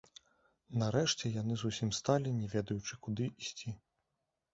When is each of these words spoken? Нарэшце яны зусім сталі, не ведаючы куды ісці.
Нарэшце 0.83 1.29
яны 1.41 1.57
зусім 1.63 1.91
сталі, 1.97 2.29
не 2.39 2.47
ведаючы 2.55 2.99
куды 3.09 3.29
ісці. 3.45 3.75